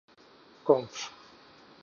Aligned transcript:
Conf 0.65 0.97